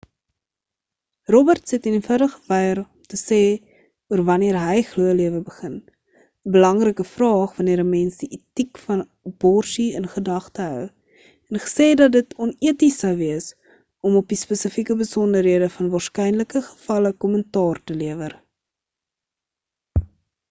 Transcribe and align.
roberts 1.33 1.73
het 1.73 1.87
eenvoudig 1.89 2.31
geweier 2.37 2.79
om 2.83 3.01
te 3.09 3.17
sê 3.23 3.41
oor 4.13 4.21
wanneer 4.29 4.55
hy 4.67 4.77
glo 4.93 5.09
lewe 5.17 5.41
begin 5.49 5.75
'n 5.81 6.49
belangrike 6.55 7.03
vraag 7.09 7.51
wanneer 7.59 7.83
'n 7.83 7.85
mens 7.91 8.17
die 8.21 8.29
etiek 8.37 8.81
van 8.85 9.03
aborsie 9.31 9.85
in 9.99 10.07
gedagte 10.15 10.65
hou 10.71 10.81
en 10.87 11.63
gesê 11.65 11.87
dat 12.01 12.15
dit 12.17 12.33
oneties 12.47 12.97
sou 13.03 13.11
wees 13.21 13.49
om 14.09 14.17
op 14.23 14.33
die 14.33 14.39
spesifieke 14.45 14.95
besonderhede 15.03 15.67
van 15.77 15.91
waarskynlike 15.97 16.63
gevalle 16.71 17.13
kommentaar 17.27 17.81
te 17.91 17.99
lewer 18.03 18.35